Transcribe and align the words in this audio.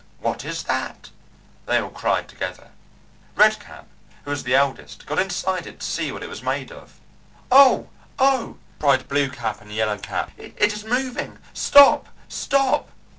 "What 0.19 0.43
is 0.43 0.63
that?" 0.63 1.11
they 1.67 1.77
all 1.79 1.91
cried 1.91 2.27
together. 2.27 2.69
Red 3.35 3.59
Cap, 3.59 3.85
who 4.25 4.31
was 4.31 4.41
the 4.41 4.55
eldest, 4.55 5.05
got 5.05 5.19
inside 5.19 5.67
it 5.67 5.79
to 5.81 5.85
see 5.85 6.11
what 6.11 6.23
it 6.23 6.27
was 6.27 6.41
made 6.41 6.71
of. 6.71 6.99
"Oh! 7.51 7.87
oh!" 8.17 8.57
cried 8.79 9.07
Blue 9.07 9.29
Cap 9.29 9.61
and 9.61 9.71
Yellow 9.71 9.99
Cap. 9.99 10.31
"It 10.37 10.73
is 10.73 10.83
moving! 10.85 11.37
Stop! 11.53 12.07
Stop!" 12.27 12.89